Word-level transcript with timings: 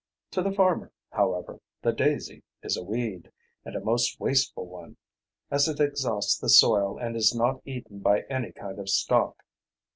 To 0.31 0.41
the 0.41 0.51
farmer, 0.51 0.91
however, 1.11 1.61
the 1.83 1.91
daisy 1.93 2.41
is 2.63 2.75
a 2.75 2.81
weed, 2.81 3.31
and 3.63 3.75
a 3.75 3.79
most 3.81 4.19
wasteful 4.19 4.65
one, 4.65 4.97
as 5.51 5.67
it 5.67 5.79
exhausts 5.79 6.39
the 6.39 6.49
soil 6.49 6.97
and 6.97 7.15
is 7.15 7.35
not 7.35 7.61
eaten 7.65 7.99
by 7.99 8.21
any 8.21 8.51
kind 8.51 8.79
of 8.79 8.89
stock. 8.89 9.43